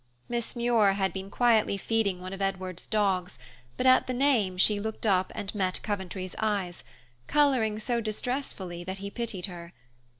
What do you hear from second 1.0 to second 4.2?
been quietly feeding one of Edward's dogs, but at the